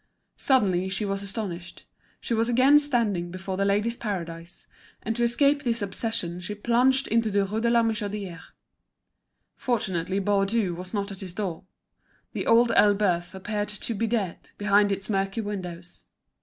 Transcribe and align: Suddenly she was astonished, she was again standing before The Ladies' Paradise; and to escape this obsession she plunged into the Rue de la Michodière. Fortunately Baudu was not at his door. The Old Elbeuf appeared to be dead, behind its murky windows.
Suddenly 0.37 0.89
she 0.89 1.05
was 1.05 1.21
astonished, 1.21 1.85
she 2.19 2.33
was 2.33 2.49
again 2.49 2.79
standing 2.79 3.29
before 3.29 3.55
The 3.55 3.65
Ladies' 3.65 3.95
Paradise; 3.95 4.65
and 5.03 5.15
to 5.15 5.21
escape 5.23 5.61
this 5.61 5.83
obsession 5.83 6.39
she 6.39 6.55
plunged 6.55 7.05
into 7.09 7.29
the 7.29 7.45
Rue 7.45 7.61
de 7.61 7.69
la 7.69 7.83
Michodière. 7.83 8.41
Fortunately 9.55 10.17
Baudu 10.17 10.73
was 10.73 10.91
not 10.91 11.11
at 11.11 11.19
his 11.19 11.33
door. 11.35 11.65
The 12.33 12.47
Old 12.47 12.71
Elbeuf 12.71 13.35
appeared 13.35 13.67
to 13.69 13.93
be 13.93 14.07
dead, 14.07 14.49
behind 14.57 14.91
its 14.91 15.07
murky 15.07 15.41
windows. 15.41 16.05